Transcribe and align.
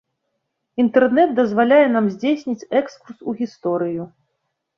Інтэрнэт 0.83 1.29
дазваляе 1.39 1.81
нам 1.95 2.05
здзейсніць 2.15 2.67
экскурс 2.81 3.19
у 3.21 3.31
гісторыю. 3.45 4.03